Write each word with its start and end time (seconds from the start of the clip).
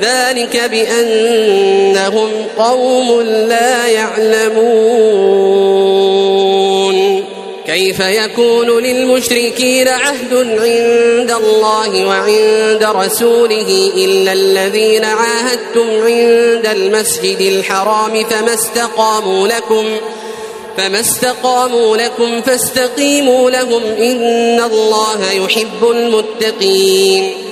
ذلك 0.00 0.70
بأنهم 0.70 2.30
قوم 2.58 3.20
لا 3.22 3.86
يعلمون. 3.86 5.62
كيف 7.66 8.00
يكون 8.00 8.82
للمشركين 8.82 9.88
عهد 9.88 10.34
عند 10.34 11.30
الله 11.30 12.06
وعند 12.06 12.84
رسوله 12.84 13.90
إلا 13.96 14.32
الذين 14.32 15.04
عاهدتم 15.04 15.90
عند 15.90 16.66
المسجد 16.66 17.40
الحرام 17.40 18.24
فما 18.24 18.54
استقاموا 18.54 19.48
لكم 19.48 19.96
فما 20.76 21.00
استقاموا 21.00 21.96
لكم 21.96 22.42
فاستقيموا 22.42 23.50
لهم 23.50 23.82
إن 23.84 24.60
الله 24.60 25.32
يحب 25.32 25.90
المتقين. 25.90 27.51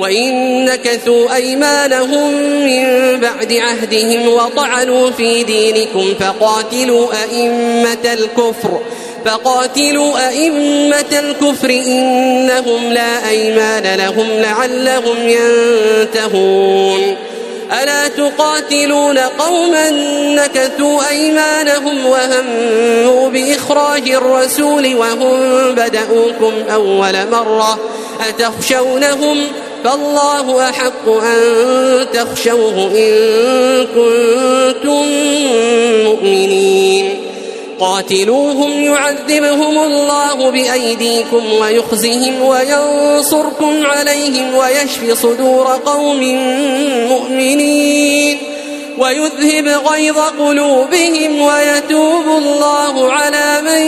وإن 0.00 0.64
نكثوا 0.64 1.34
أيمانهم 1.34 2.32
من 2.64 2.84
بعد 3.20 3.52
عهدهم 3.52 4.28
وطعنوا 4.28 5.10
في 5.10 5.44
دينكم 5.44 6.14
فقاتلوا 6.20 7.08
أئمة 7.22 8.12
الكفر 8.12 8.80
فقاتلوا 9.24 10.28
أئمة 10.28 11.18
الكفر 11.18 11.70
إنهم 11.70 12.92
لا 12.92 13.28
أيمان 13.28 13.98
لهم 13.98 14.26
لعلهم 14.30 15.28
ينتهون 15.28 17.16
ألا 17.82 18.08
تقاتلون 18.08 19.18
قوما 19.18 19.90
نكثوا 20.34 21.08
أيمانهم 21.10 22.06
وهموا 22.06 23.28
بإخراج 23.28 24.10
الرسول 24.10 24.94
وهم 24.94 25.40
بدأوكم 25.74 26.52
أول 26.72 27.30
مرة 27.30 27.78
أتخشونهم 28.28 29.46
فالله 29.86 30.68
أحق 30.68 31.08
أن 31.08 32.06
تخشوه 32.12 32.90
إن 32.96 33.12
كنتم 33.86 35.06
مؤمنين. 36.04 37.22
قاتلوهم 37.80 38.84
يعذبهم 38.84 39.78
الله 39.78 40.50
بأيديكم 40.50 41.52
ويخزهم 41.60 42.42
وينصركم 42.42 43.86
عليهم 43.86 44.54
ويشف 44.54 45.22
صدور 45.22 45.66
قوم 45.86 46.20
مؤمنين. 47.08 48.38
ويذهب 48.98 49.68
غيظ 49.68 50.18
قلوبهم 50.18 51.40
ويتوب 51.40 52.26
الله 52.26 53.12
على 53.12 53.62
من 53.62 53.80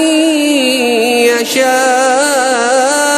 يشاء. 1.40 3.17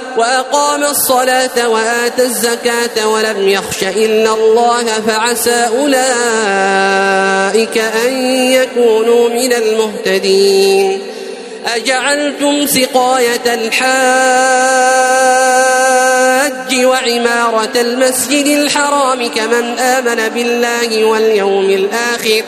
وأقام 0.17 0.83
الصلاة 0.83 1.69
وآتى 1.69 2.23
الزكاة 2.23 3.07
ولم 3.07 3.49
يخش 3.49 3.83
إلا 3.83 4.33
الله 4.33 4.83
فعسى 5.07 5.67
أولئك 5.77 7.77
أن 7.77 8.13
يكونوا 8.51 9.29
من 9.29 9.53
المهتدين. 9.53 11.01
أجعلتم 11.75 12.65
سقاية 12.65 13.53
الحاج 13.53 13.91
وعمارة 16.85 17.69
المسجد 17.75 18.45
الحرام 18.45 19.27
كمن 19.27 19.79
آمن 19.79 20.29
بالله 20.29 21.05
واليوم 21.05 21.69
الآخر 21.69 22.41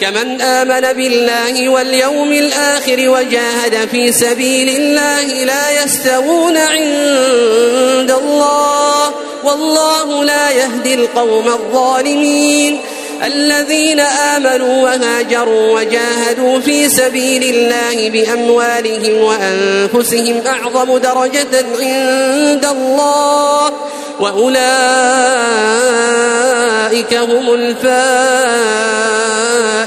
كمن 0.00 0.40
آمن 0.40 0.92
بالله 0.92 1.68
واليوم 1.68 2.32
الآخر 2.32 3.08
وجاهد 3.08 3.88
في 3.88 4.12
سبيل 4.12 4.68
الله 4.68 5.44
لا 5.44 5.82
يستوون 5.82 6.56
عند 6.56 8.10
الله 8.10 9.14
والله 9.44 10.24
لا 10.24 10.50
يهدي 10.50 10.94
القوم 10.94 11.48
الظالمين. 11.48 12.80
الذين 13.24 14.00
آمنوا 14.00 14.82
وهاجروا 14.82 15.80
وجاهدوا 15.80 16.60
في 16.60 16.88
سبيل 16.88 17.42
الله 17.42 18.10
بأموالهم 18.10 19.24
وأنفسهم 19.24 20.42
أعظم 20.46 20.98
درجة 20.98 21.66
عند 21.80 22.64
الله 22.64 23.72
وأولئك 24.20 24.64
هم 27.14 27.54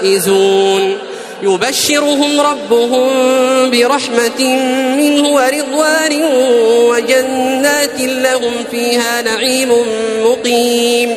الفائزون. 0.02 0.98
يبشرهم 1.44 2.42
ربهم 2.42 3.10
برحمة 3.70 4.42
منه 4.98 5.30
ورضوان 5.30 6.24
وجنات 6.90 8.00
لهم 8.00 8.54
فيها 8.72 9.22
نعيم 9.22 9.70
مقيم. 10.26 11.16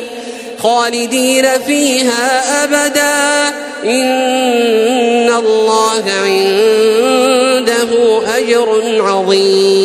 خالدين 0.63 1.45
فيها 1.67 2.43
أبدا. 2.63 3.55
إن 3.85 5.29
الله 5.29 6.03
عنده 6.23 7.89
أجر 8.37 9.01
عظيم. 9.01 9.84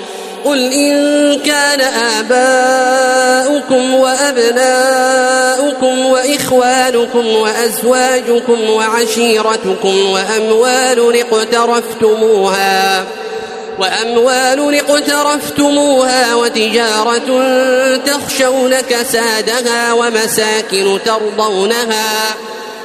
قل 0.45 0.73
إن 0.73 1.39
كان 1.39 1.81
آباؤكم 2.19 3.93
وأبناؤكم 3.95 5.25
وإخوانكم 6.05 7.27
وأزواجكم 7.27 8.69
وعشيرتكم 8.69 10.11
وأموال 10.11 11.19
اقترفتموها 11.21 13.05
وأموال 13.79 14.75
اقترفتموها 14.75 16.35
وتجارة 16.35 17.43
تخشون 18.05 18.75
كسادها 18.81 19.93
ومساكن 19.93 20.99
ترضونها 21.05 22.35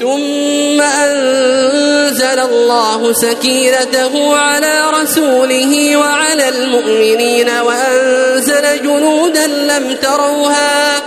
ثم 0.00 0.80
أنزل 0.80 2.38
الله 2.40 3.12
سكينته 3.12 4.36
على 4.36 4.82
رسوله 5.02 5.96
وعلى 5.96 6.48
المؤمنين 6.48 7.50
وأنزل 7.66 8.82
جنودا 8.82 9.46
لم 9.46 9.96
تروها 10.02 11.02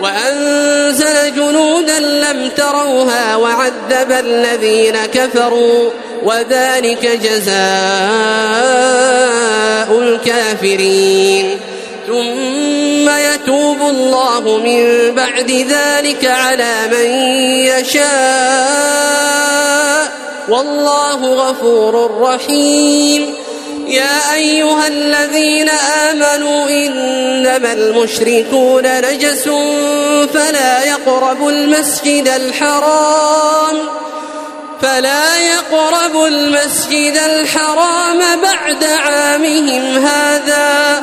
وأنزل 0.00 1.34
جنودا 1.36 1.98
لم 1.98 2.50
تروها 2.56 3.36
وعذب 3.36 4.12
الذين 4.12 4.96
كفروا 5.14 5.90
وذلك 6.22 7.20
جزاء 7.22 7.54
الكافرين 9.98 11.60
ثم 12.06 13.08
يتوب 13.08 13.80
الله 13.80 14.40
من 14.40 15.10
بعد 15.14 15.50
ذلك 15.50 16.24
على 16.24 16.74
من 16.92 17.06
يشاء. 17.66 18.04
والله 20.48 21.34
غفور 21.34 22.20
رحيم. 22.20 23.34
يا 23.86 24.34
أيها 24.34 24.86
الذين 24.86 25.68
آمنوا 26.10 26.68
إنما 26.68 27.72
المشركون 27.72 29.00
نجس 29.00 29.48
فلا 30.34 30.84
يقربوا 30.84 31.50
المسجد 31.50 32.28
الحرام 32.28 33.76
فلا 34.82 35.36
يقربوا 35.36 36.28
المسجد 36.28 37.16
الحرام 37.16 38.18
بعد 38.42 38.84
عامهم 38.84 40.06
هذا. 40.06 41.02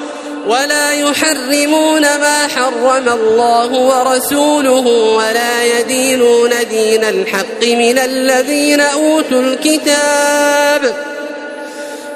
ولا 0.47 0.91
يحرمون 0.91 2.01
ما 2.01 2.47
حرم 2.47 3.09
الله 3.09 3.71
ورسوله 3.71 4.87
ولا 5.17 5.79
يدينون 5.79 6.49
دين 6.69 7.03
الحق 7.03 7.63
من 7.63 7.99
الذين 7.99 8.81
أوتوا 8.81 9.41
الكتاب 9.41 10.93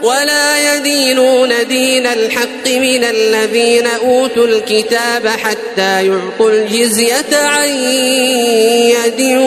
ولا 0.04 0.76
يدينون 0.76 1.50
دين 1.68 2.06
الحق 2.06 2.68
من 2.68 3.04
الذين 3.04 3.88
أوتوا 3.88 4.48
الكتاب 4.48 5.28
حتى 5.28 6.08
يعطوا 6.08 6.50
الجزية 6.50 7.38
عن 7.38 7.70
يد 8.90 9.38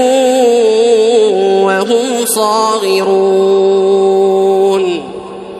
وهم 1.64 2.26
صاغرون 2.26 3.68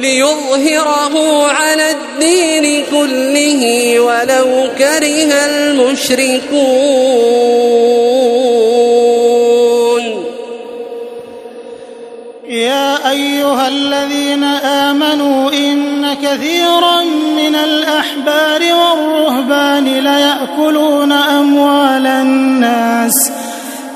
ليظهره 0.00 1.46
على 1.46 1.90
الدين 1.90 2.84
كله 2.90 3.62
ولو 4.00 4.68
كره 4.78 5.32
المشركون. 5.46 7.00
يا 12.48 13.10
أيها 13.10 13.68
الذين 13.68 14.44
آمنوا 14.44 15.52
إن 15.52 16.14
كثيرا 16.14 17.02
من 17.36 17.54
الأحبار 17.54 18.60
والرهبان 18.74 19.84
ليأكلون 19.84 21.12
أموال 21.12 22.06
الناس 22.06 23.30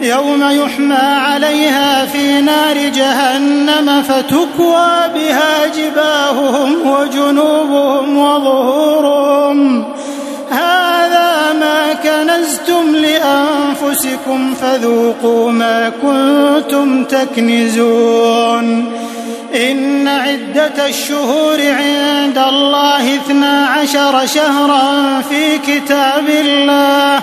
يوم 0.00 0.50
يحمى 0.50 0.94
عليها 0.94 2.06
في 2.06 2.40
نار 2.40 2.76
جهنم 2.88 4.02
فتكوى 4.02 4.90
بها 5.14 5.66
جباههم 5.76 6.90
وجنوبهم 6.90 8.18
وظهورهم. 8.18 9.84
هذا 10.50 11.52
ما 11.60 11.92
كنزتم 11.92 12.96
لأنفسكم 12.96 14.54
فذوقوا 14.54 15.50
ما 15.50 15.92
كنتم 16.02 17.04
تكنزون. 17.04 18.92
إن 19.54 20.08
عدة 20.08 20.86
الشهور 20.88 21.58
عند 21.60 22.38
الله 22.38 23.16
اثنا 23.16 23.66
عشر 23.66 24.26
شهرا 24.26 25.20
في 25.20 25.58
كتاب 25.58 26.28
الله. 26.28 27.22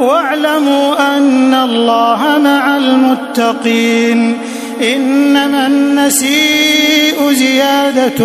واعلموا 0.00 1.16
أن 1.16 1.54
الله 1.54 2.38
مع 2.38 2.76
المتقين 2.76 4.38
إنما 4.82 5.66
النسيء 5.66 7.32
زيادة 7.32 8.18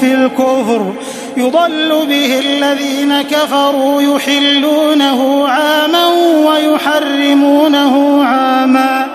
في 0.00 0.14
الكفر 0.14 0.94
يضل 1.36 2.06
به 2.08 2.38
الذين 2.38 3.22
كفروا 3.22 4.02
يحلونه 4.02 5.48
عاما 5.48 6.06
ويحرمونه 6.46 8.24
عاما 8.24 9.06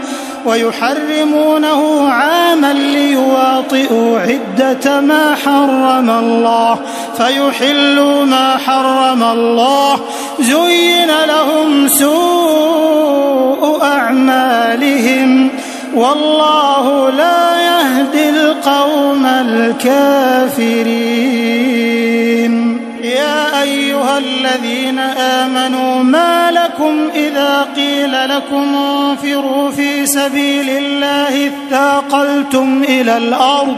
ويحرمونه 0.46 2.10
عاما 2.10 2.74
ليواطئوا 2.74 4.20
عدة 4.20 5.02
ما 5.02 5.36
حرم 5.36 6.10
الله 6.10 6.80
فيحلوا 7.20 8.26
ما 8.26 8.58
حرم 8.58 9.24
الله. 9.24 10.00
زين 10.40 11.12
لهم 11.28 11.88
سوء 11.88 13.84
أعمالهم. 13.84 15.50
والله 15.96 17.10
لا 17.10 17.62
يهدي 17.62 18.30
القوم 18.30 19.26
الكافرين. 19.26 21.10
يا 23.04 23.62
أيها 23.62 24.18
الذين 24.18 25.00
آمنوا 25.18 26.04
ما 26.04 26.52
لكم 26.52 27.10
إذا 27.16 27.68
قيل 27.76 28.30
لكم 28.30 28.76
انفروا 28.76 29.72
في 29.72 30.06
سبيل 30.06 30.70
الله 30.70 31.48
اثاقلتم 31.48 32.84
إلى 32.84 33.18
الأرض. 33.18 33.78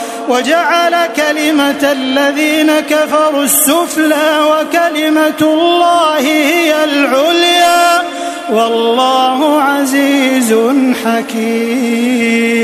وجعل 0.29 0.95
كلمة 1.15 1.91
الذين 1.91 2.79
كفروا 2.79 3.43
السفلى 3.43 4.39
وكلمة 4.51 5.41
الله 5.41 6.19
هي 6.19 6.83
العليا. 6.83 8.01
والله 8.53 9.61
عزيز 9.61 10.55
حكيم. 11.05 12.61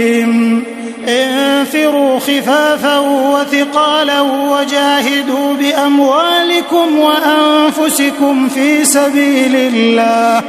انفروا 1.07 2.19
خفافا 2.19 2.99
وثقالا 2.99 4.21
وجاهدوا 4.21 5.53
بأموالكم 5.59 6.99
وأنفسكم 6.99 8.49
في 8.49 8.85
سبيل 8.85 9.55
الله. 9.55 10.41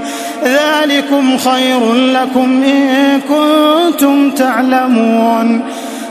ذلكم 0.45 1.39
خير 1.39 1.95
لكم 1.95 2.63
إن 2.63 3.21
كنتم 3.21 4.31
تعلمون. 4.31 5.65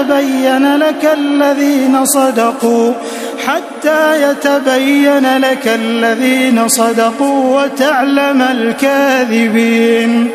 يتبين 0.00 0.76
لك 0.76 1.10
الذين 1.18 2.04
صدقوا 2.04 2.92
حتى 3.46 4.30
يتبين 4.30 5.38
لك 5.38 5.66
الذين 5.66 6.68
صدقوا 6.68 7.62
وتعلم 7.62 8.42
الكاذبين. 8.42 10.30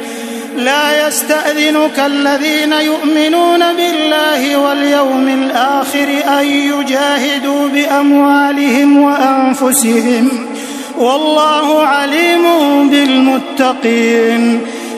لا 0.57 1.07
يستأذنك 1.07 1.99
الذين 2.05 2.73
يؤمنون 2.73 3.59
بالله 3.59 4.57
واليوم 4.57 5.27
الآخر 5.27 6.07
أن 6.39 6.45
يجاهدوا 6.45 7.67
بأموالهم 7.67 9.01
وأنفسهم. 9.01 10.29
والله 10.97 11.87
عليم 11.87 12.43
بالمتقين. 12.89 14.61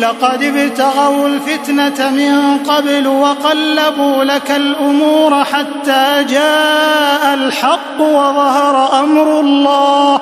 لقد 0.00 0.42
ابتغوا 0.42 1.28
الفتنة 1.28 2.10
من 2.10 2.58
قبل 2.58 3.06
وقلبوا 3.06 4.24
لك 4.24 4.50
الأمور 4.50 5.44
حتى 5.44 6.24
جاء 6.30 7.34
الحق 7.34 8.00
وظهر 8.00 9.00
أمر 9.00 9.40
الله 9.40 10.20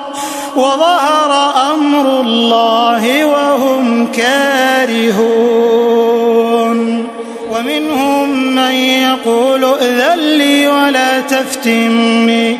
وظهر 0.55 1.53
أمر 1.73 2.21
الله 2.21 3.25
وهم 3.25 4.07
كارهون. 4.11 5.65
ومنهم 7.51 8.29
من 8.55 8.73
يقول 8.73 9.63
ائذن 9.63 10.19
لي 10.19 10.67
ولا 10.67 11.19
تفتني 11.21 12.59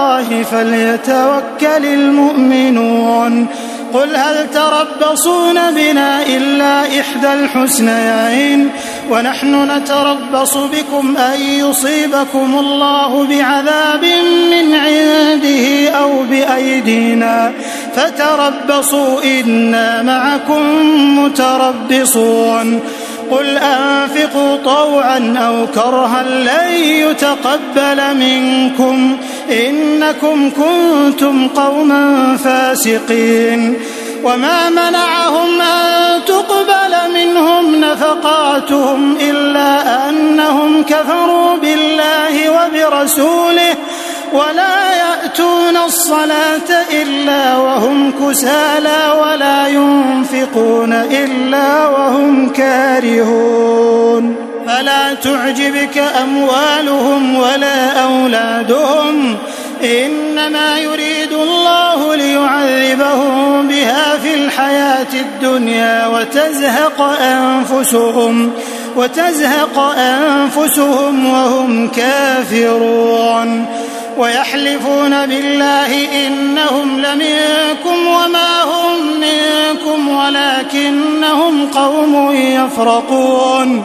الله 0.00 0.42
فليتوكل 0.42 1.86
المؤمنون. 1.86 3.46
قل 3.94 4.16
هل 4.16 4.50
تربصون 4.50 5.54
بنا 5.70 6.22
إلا 6.22 6.80
إحدى 7.00 7.32
الحسنيين؟ 7.32 8.70
ونحن 9.10 9.70
نتربص 9.70 10.56
بكم 10.56 11.16
أن 11.16 11.40
يصيبكم 11.40 12.58
الله 12.58 13.26
بعذاب 13.26 14.04
من 14.50 14.74
عنده 14.74 15.90
أو 15.90 16.22
بأيدينا. 16.22 17.52
فتربصوا 17.96 19.22
إنا 19.24 20.02
معكم 20.02 20.62
متربصون. 21.24 22.80
قل 23.30 23.58
أنفقوا 23.58 24.56
طوعا 24.64 25.34
أو 25.38 25.66
كرها 25.66 26.22
لن 26.22 26.72
يتقبل 26.84 28.16
منكم. 28.16 29.16
إنكم 29.50 30.50
كنتم 30.50 31.48
قوما 31.48 32.36
فاسقين 32.36 33.78
وما 34.24 34.70
منعهم 34.70 35.60
أن 35.60 36.24
تقبل 36.24 37.14
منهم 37.14 37.80
نفقاتهم 37.80 39.16
إلا 39.20 40.08
أنهم 40.08 40.82
كفروا 40.82 41.56
بالله 41.56 42.50
وبرسوله 42.50 43.76
ولا 44.32 44.94
يأتون 44.94 45.76
الصلاة 45.86 46.70
إلا 47.02 47.56
وهم 47.56 48.12
كسالى 48.12 49.14
ولا 49.22 49.68
ينفقون 49.68 50.92
إلا 50.92 51.88
وهم 51.88 52.48
كارهون 52.48 54.39
فلا 54.70 55.14
تعجبك 55.14 55.98
أموالهم 55.98 57.38
ولا 57.38 58.02
أولادهم؟ 58.02 59.36
إنما 59.84 60.78
يريد 60.78 61.32
الله 61.32 62.14
ليعذبهم 62.14 63.68
بها 63.68 64.18
في 64.22 64.34
الحياة 64.34 65.06
الدنيا 65.14 66.06
وتزهق 66.06 67.00
أنفسهم 67.20 68.52
وتزهق 68.96 69.78
أنفسهم 69.98 71.30
وهم 71.30 71.88
كافرون. 71.88 73.66
ويحلفون 74.18 75.26
بالله 75.26 76.26
إنهم 76.26 77.00
لمنكم 77.00 78.06
وما 78.06 78.62
هم 78.62 79.20
منكم 79.20 80.08
ولكنهم 80.08 81.66
قوم 81.66 82.34
يفرقون. 82.34 83.84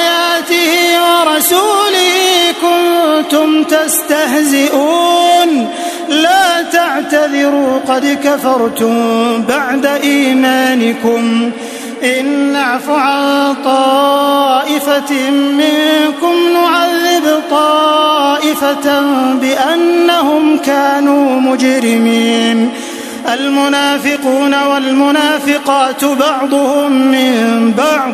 ورسوله 1.21 2.53
كنتم 2.61 3.63
تستهزئون. 3.63 5.49
لا 6.09 6.61
تعتذروا 6.61 7.79
قد 7.87 8.17
كفرتم 8.23 8.95
بعد 9.43 9.85
إيمانكم. 9.85 11.51
إن 12.03 12.25
نعف 12.53 12.89
عن 12.89 13.55
طائفة 13.65 15.29
منكم 15.31 16.33
نعذب 16.53 17.41
طائفة 17.51 19.01
بأنهم 19.33 20.57
كانوا 20.57 21.41
مجرمين. 21.41 22.69
المنافقون 23.33 24.63
والمنافقات 24.63 26.05
بعضهم 26.05 26.91
من 26.91 27.73
بعض. 27.77 28.13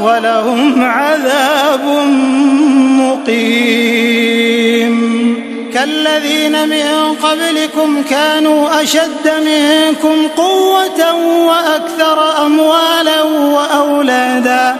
ولهم 0.00 0.84
عذاب 0.84 1.84
مقيم. 3.00 4.96
كالذين 5.74 6.68
من 6.68 7.14
قبلكم 7.22 8.02
كانوا 8.10 8.82
أشد 8.82 9.30
منكم 9.46 10.28
قوة 10.36 11.14
وأكثر 11.46 12.46
أموالا 12.46 13.22
وأولادا. 13.22 14.76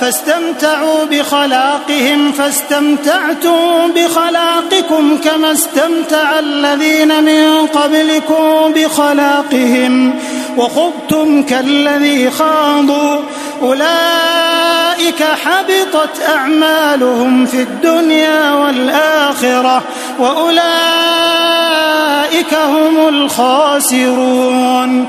فاستمتعوا 0.00 1.04
بخلاقهم 1.04 2.32
فاستمتعتم 2.32 3.92
بخلاقكم 3.96 5.18
كما 5.24 5.52
استمتع 5.52 6.38
الذين 6.38 7.24
من 7.24 7.66
قبلكم 7.66 8.72
بخلاقهم. 8.72 10.18
وخضتم 10.56 11.42
كالذي 11.42 12.30
خاضوا. 12.30 13.16
أولئك 13.62 15.22
حبطت 15.22 16.22
أعمالهم 16.28 17.46
في 17.46 17.62
الدنيا 17.62 18.52
والآخرة 18.52 19.82
وأولئك 20.18 20.64
هم 22.54 23.08
الخاسرون. 23.08 25.08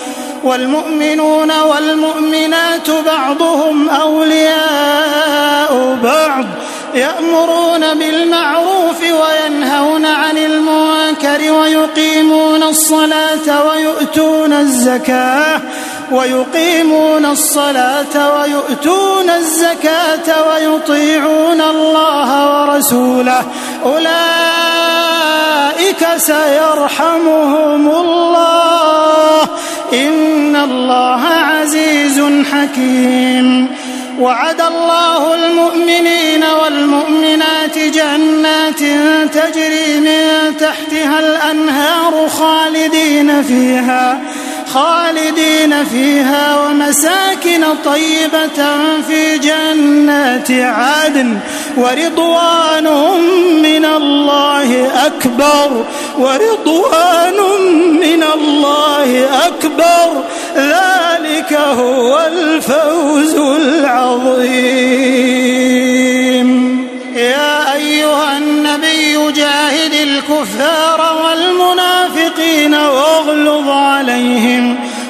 والمؤمنون 0.43 1.51
والمؤمنات 1.61 2.89
بعضهم 2.89 3.89
أولياء 3.89 5.71
بعض 6.03 6.45
يأمرون 6.93 7.93
بالمعروف 7.93 9.01
وينهون 9.01 10.05
عن 10.05 10.37
المنكر 10.37 11.51
ويقيمون 11.51 12.63
الصلاة 12.63 13.67
ويؤتون 13.67 14.53
الزكاة 14.53 15.61
ويقيمون 16.11 17.25
الصلاة 17.25 18.39
ويؤتون 18.39 19.29
الزكاة 19.29 20.47
ويطيعون 20.49 21.61
الله 21.61 22.29
ورسوله. 22.51 23.43
أولئك 23.85 24.11
سيرحمهم 26.17 27.87
الله. 27.87 29.47
إن 29.93 30.55
الله 30.55 31.21
عزيز 31.25 32.21
حكيم. 32.53 33.67
وعد 34.19 34.61
الله 34.61 35.35
المؤمنين 35.35 36.43
والمؤمنات 36.63 37.77
جنات 37.77 38.79
تجري 39.33 39.99
من 39.99 40.57
تحتها 40.59 41.19
الأنهار 41.19 42.29
خالدين 42.29 43.43
فيها. 43.43 44.19
خالدين 44.73 45.85
فيها 45.85 46.59
ومساكن 46.59 47.63
طيبة 47.85 48.59
في 49.07 49.37
جنات 49.37 50.51
عدن 50.51 51.39
ورضوان 51.77 52.87
من 53.61 53.85
الله 53.85 54.91
أكبر 55.05 55.85
ورضوان 56.17 57.39
من 58.01 58.23
الله 58.35 59.09
أكبر. 59.47 60.07
ذلك 60.55 61.53
هو 61.53 62.19
الفوز 62.27 63.35
العظيم. 63.35 64.91
يا 67.15 67.73
أيها 67.73 68.37
النبي 68.37 69.31
جاهد 69.31 69.93
الكفار 69.93 70.99
والمنافقين 71.23 72.73
واغلظ 72.73 73.69
عليهم 73.69 74.50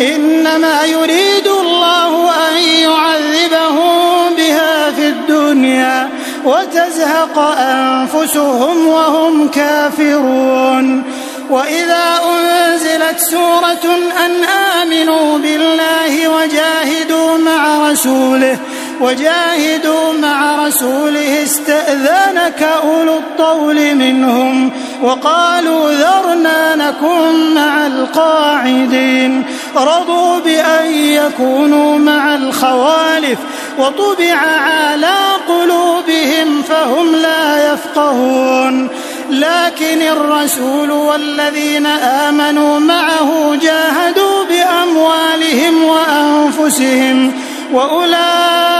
إنما 0.00 0.84
يريد 0.84 1.46
الله 1.46 2.30
أن 2.48 2.56
يعذبهم 2.58 4.34
بها 4.36 4.90
في 4.90 5.08
الدنيا 5.08 6.08
وتزهق 6.44 7.38
أنفسهم 7.58 8.86
وهم 8.86 9.48
كافرون. 9.48 11.04
وإذا 11.50 12.20
أنزلت 12.30 13.18
سورة 13.18 13.96
أن 14.26 14.44
آمنوا 14.82 15.38
بالله 15.38 16.28
وجاهدوا 16.28 17.38
مع 17.38 17.90
رسوله 17.90 18.58
وجاهدوا 19.00 20.12
مع 20.12 20.66
رسوله 20.66 21.42
استأذنك 21.42 22.62
أولو 22.62 23.18
الطول 23.18 23.94
منهم 23.94 24.70
وقالوا 25.02 25.90
ذرنا 25.92 26.76
نكن 26.76 27.54
مع 27.54 27.86
القاعدين 27.86 29.44
رضوا 29.76 30.38
بأن 30.38 30.94
يكونوا 30.94 31.98
مع 31.98 32.34
الخوالف 32.34 33.38
وطبع 33.78 34.36
على 34.36 35.16
قلوبهم 35.48 36.62
فهم 36.68 37.14
لا 37.14 37.72
يفقهون 37.72 38.88
لكن 39.30 40.02
الرسول 40.02 40.90
والذين 40.90 41.86
آمنوا 41.86 42.78
معه 42.78 43.56
جاهدوا 43.62 44.44
بأموالهم 44.44 45.84
وأنفسهم 45.84 47.32
وأولئك 47.72 48.79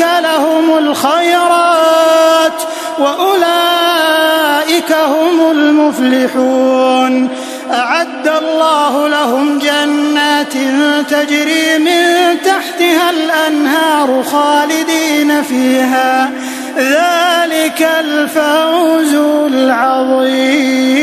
لهم 0.00 0.78
الخيرات 0.78 2.62
وأولئك 2.98 4.92
هم 4.92 5.50
المفلحون. 5.50 7.28
أعد 7.72 8.28
الله 8.28 9.08
لهم 9.08 9.58
جنات 9.58 10.52
تجري 11.10 11.78
من 11.78 12.36
تحتها 12.44 13.10
الأنهار 13.10 14.22
خالدين 14.22 15.42
فيها. 15.42 16.30
ذلك 16.76 17.88
الفوز 18.00 19.14
العظيم. 19.52 21.02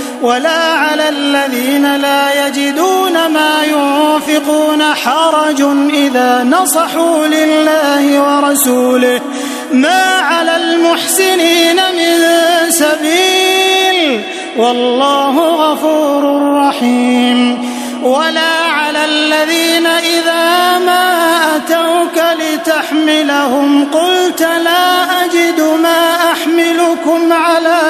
ولا 0.21 0.73
على 0.73 1.09
الذين 1.09 1.95
لا 1.95 2.47
يجدون 2.47 3.13
ما 3.13 3.63
ينفقون 3.63 4.83
حرج 4.83 5.61
إذا 5.93 6.43
نصحوا 6.43 7.27
لله 7.27 8.21
ورسوله. 8.21 9.21
ما 9.73 10.03
على 10.03 10.55
المحسنين 10.55 11.75
من 11.75 12.25
سبيل. 12.69 14.21
والله 14.57 15.39
غفور 15.39 16.53
رحيم. 16.67 17.71
ولا 18.03 18.55
على 18.71 19.05
الذين 19.05 19.87
إذا 19.87 20.77
ما 20.77 21.37
أتوك 21.55 22.23
لتحملهم 22.39 23.85
قلت 23.85 24.41
لا 24.41 25.25
أجد 25.25 25.61
ما 25.61 26.31
أحملكم 26.31 27.33
عليه 27.33 27.80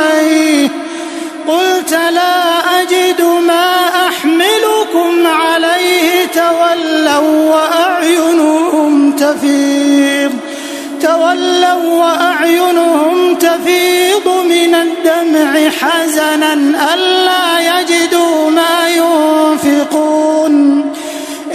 قلت 1.51 1.91
لا 1.91 2.35
أجد 2.81 3.21
ما 3.21 3.89
أحملكم 4.07 5.27
عليه 5.27 6.25
تولوا 6.25 7.55
وأعينهم 7.55 9.11
تفيض. 9.11 10.33
تولوا 11.01 12.03
وأعينهم 12.03 13.35
تفيض 13.35 14.27
من 14.27 14.75
الدمع 14.75 15.69
حزنا 15.69 16.53
ألا 16.93 17.79
يجدوا 17.79 18.49
ما 18.49 18.89
ينفقون. 18.89 20.53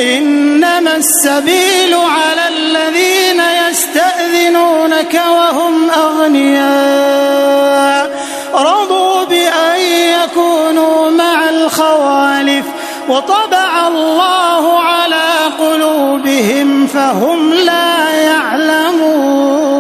إنما 0.01 0.97
السبيل 0.97 1.95
على 1.95 2.49
الذين 2.49 3.43
يستأذنونك 3.69 5.15
وهم 5.29 5.91
أغنياء. 5.91 7.27
رضوا 8.55 9.06
وطبع 13.09 13.89
الله 13.89 14.79
على 14.79 15.37
قلوبهم 15.61 16.87
فهم 16.87 17.53
لا 17.55 18.11
يعلمون. 18.11 19.77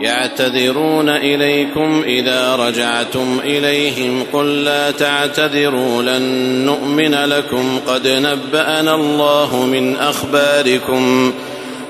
يعتذرون 0.00 1.08
إليكم 1.08 2.02
إذا 2.06 2.56
رجعتم 2.56 3.40
إليهم 3.44 4.22
قل 4.32 4.64
لا 4.64 4.90
تعتذروا 4.90 6.02
لن 6.02 6.22
نؤمن 6.66 7.14
لكم 7.14 7.78
قد 7.86 8.08
نبأنا 8.08 8.94
الله 8.94 9.66
من 9.72 9.96
أخباركم. 9.96 11.32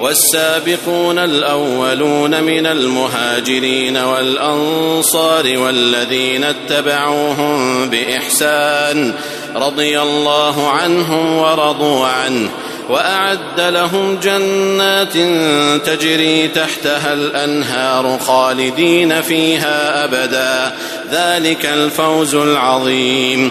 والسابقون 0.00 1.18
الأولون 1.18 2.42
من 2.42 2.66
المهاجرين 2.66 3.96
والأنصار 3.96 5.58
والذين 5.58 6.44
اتبعوهم 6.44 7.88
بإحسان 7.90 9.12
رضي 9.56 10.00
الله 10.00 10.68
عنهم 10.68 11.36
ورضوا 11.36 12.06
عنه 12.06 12.48
وأعد 12.88 13.60
لهم 13.60 14.18
جنات 14.22 15.12
تجري 15.86 16.48
تحتها 16.48 17.12
الأنهار 17.12 18.18
خالدين 18.18 19.22
فيها 19.22 20.04
أبدا. 20.04 20.74
ذلك 21.12 21.66
الفوز 21.66 22.34
العظيم. 22.34 23.50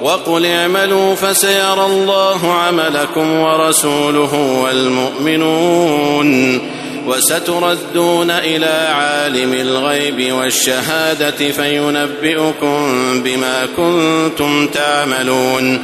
وقل 0.00 0.46
اعملوا 0.46 1.14
فسيرى 1.14 1.86
الله 1.86 2.52
عملكم 2.52 3.40
ورسوله 3.40 4.34
والمؤمنون 4.64 6.30
وستردون 7.06 8.30
إلى 8.30 8.88
عالم 8.92 9.54
الغيب 9.54 10.32
والشهادة 10.32 11.50
فينبئكم 11.52 12.86
بما 13.24 13.68
كنتم 13.76 14.66
تعملون 14.66 15.82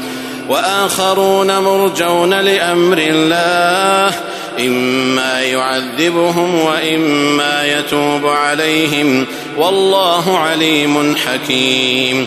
وآخرون 0.48 1.58
مرجون 1.58 2.34
لأمر 2.34 2.98
الله 2.98 4.14
إما 4.60 5.40
يعذبهم 5.40 6.60
وإما 6.60 7.78
يتوب 7.78 8.26
عليهم 8.26 9.26
والله 9.56 10.38
عليم 10.38 11.16
حكيم 11.16 12.26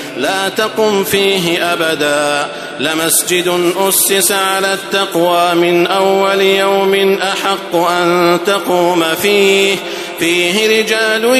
لا 0.17 0.49
تقم 0.49 1.03
فيه 1.03 1.73
أبدا. 1.73 2.47
لمسجد 2.79 3.73
أسس 3.77 4.31
على 4.31 4.73
التقوى 4.73 5.53
من 5.53 5.87
أول 5.87 6.41
يوم 6.41 7.19
أحق 7.21 7.75
أن 7.75 8.39
تقوم 8.45 9.03
فيه. 9.21 9.75
فيه 10.19 10.81
رجال 10.81 11.35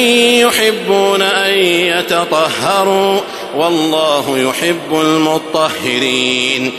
يحبون 0.46 1.22
أن 1.22 1.54
يتطهروا. 1.58 3.20
والله 3.56 4.38
يحب 4.38 5.00
المطهرين. 5.00 6.72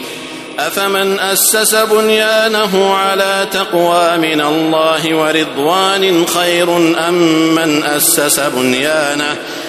أفمن 0.60 1.20
أسس 1.20 1.76
بنيانه 1.76 2.94
على 2.94 3.48
تقوى 3.52 4.18
من 4.18 4.42
الله 4.42 5.16
ورضوان 5.16 6.26
خير 6.26 6.78
أم 6.78 7.14
من 7.56 7.84
أسس 7.84 8.40
بنيانه؟ 8.40 9.38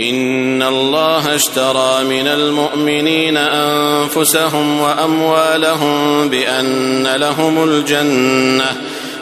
إن 0.00 0.62
الله 0.62 1.34
اشترى 1.34 2.04
من 2.04 2.26
المؤمنين 2.26 3.36
أنفسهم 3.36 4.80
وأموالهم 4.80 6.28
بأن 6.28 7.08
لهم 7.16 7.64
الجنة 7.64 8.76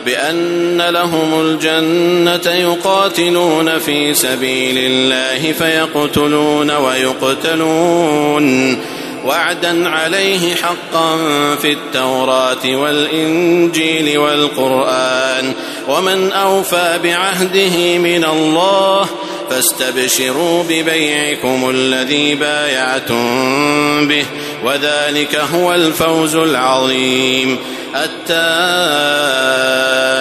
بأن 0.07 0.83
لهم 0.83 1.41
الجنة 1.41 2.55
يقاتلون 2.55 3.79
في 3.79 4.15
سبيل 4.15 4.79
الله 4.79 5.53
فيقتلون 5.53 6.71
ويقتلون. 6.71 8.79
وعدا 9.25 9.89
عليه 9.89 10.55
حقا 10.55 11.17
في 11.63 11.73
التوراة 11.73 12.67
والإنجيل 12.67 14.19
والقرآن. 14.19 15.53
ومن 15.89 16.33
أوفى 16.33 16.99
بعهده 17.05 17.99
من 17.99 18.25
الله 18.25 19.07
فاستبشروا 19.51 20.63
ببيعكم 20.63 21.71
الذي 21.71 22.35
بايعتم 22.35 24.09
به 24.09 24.25
وذلك 24.65 25.37
هو 25.37 25.75
الفوز 25.75 26.37
العظيم. 26.37 27.59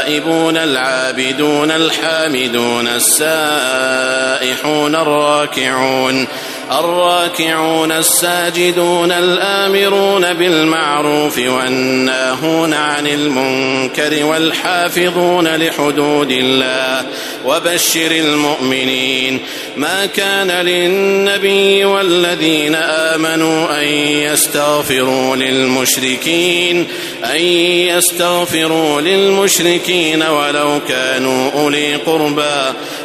التائبون 0.06 0.58
العابدون 0.58 1.72
الحامدون 1.72 2.88
السائحون 2.88 4.16
الراكعون. 4.96 6.28
الراكعون 6.72 7.92
الساجدون 7.92 9.12
الآمرون 9.12 10.34
بالمعروف 10.34 11.38
والناهون 11.38 12.74
عن 12.74 13.08
المنكر 13.08 14.26
والحافظون 14.26 15.48
لحدود 15.48 16.32
الله 16.32 17.06
وبشر 17.46 18.12
المؤمنين. 18.12 19.40
ما 19.78 20.06
كان 20.06 20.52
للنبي 20.52 21.86
والذين 21.86 22.76
آمنوا 22.76 23.82
أن 23.82 23.88
يستغفروا 23.88 25.36
للمشركين 25.36 26.88
أن 27.24 27.42
يستغفروا 27.96 29.02
للمشركين 29.02 30.24
ولو 30.24 30.80
كانوا 30.88 31.52
أولي 31.52 31.96
قربى. 31.96 32.74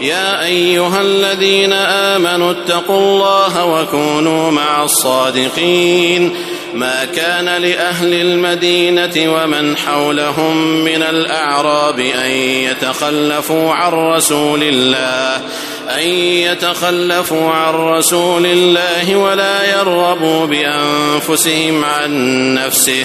يا 0.00 0.44
أيها 0.44 1.00
الذين 1.00 1.72
آمنوا 1.72 2.50
اتقوا 2.50 2.98
الله 2.98 3.64
وكونوا 3.64 4.50
مع 4.50 4.84
الصادقين. 4.84 6.34
ما 6.74 7.04
كان 7.04 7.62
لأهل 7.62 8.14
المدينة 8.14 9.34
ومن 9.34 9.76
حولهم 9.76 10.84
من 10.84 11.02
الأعراب 11.02 12.00
أن 12.00 12.30
يتخلفوا 12.30 13.72
عن 13.72 13.92
رسول 13.92 14.62
الله 14.62 15.42
أن 15.94 16.06
يتخلفوا 16.08 17.50
عن 17.50 17.74
رسول 17.74 18.46
الله 18.46 19.16
ولا 19.16 19.78
يرغبوا 19.78 20.46
بأنفسهم 20.46 21.84
عن 21.84 22.54
نفسه. 22.54 23.04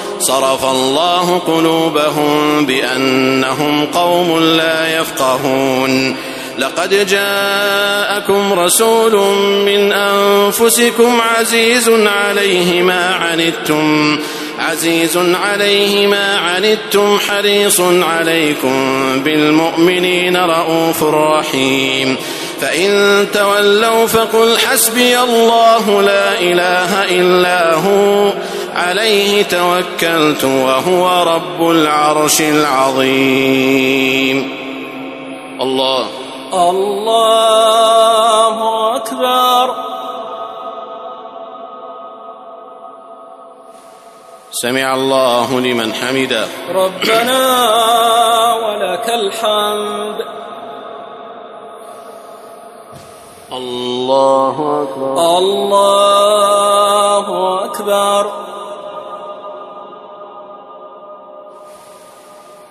صرف 0.21 0.65
الله 0.65 1.39
قلوبهم 1.47 2.65
بأنهم 2.65 3.85
قوم 3.85 4.39
لا 4.39 4.99
يفقهون. 4.99 6.15
لقد 6.57 7.07
جاءكم 7.07 8.53
رسول 8.53 9.15
من 9.65 9.91
أنفسكم 9.91 11.21
عزيز 11.21 11.89
عليه 11.89 12.81
ما 12.81 13.15
عنتم 13.15 14.19
عزيز 14.59 15.17
عليه 15.17 16.07
ما 16.07 16.37
عنتم 16.37 17.19
حريص 17.19 17.81
عليكم 17.81 18.73
بالمؤمنين 19.23 20.37
رؤوف 20.37 21.03
رحيم. 21.03 22.17
فإن 22.61 23.27
تولوا 23.33 24.07
فقل 24.07 24.57
حسبي 24.57 25.19
الله 25.19 26.01
لا 26.01 26.39
إله 26.39 27.03
إلا 27.03 27.73
هو 27.73 28.33
عليه 28.75 29.43
توكلت 29.43 30.43
وهو 30.43 31.23
رب 31.23 31.69
العرش 31.69 32.41
العظيم. 32.41 33.91
الله. 35.61 36.07
الله 36.53 37.35
أكبر. 38.95 39.75
سمع 44.51 44.93
الله 44.93 45.59
لمن 45.59 45.93
حمده. 45.93 46.47
ربنا 46.69 47.63
ولك 48.53 49.09
الحمد. 49.09 50.25
الله 53.53 54.83
أكبر. 54.83 55.37
الله 55.37 57.25
أكبر. 57.65 58.40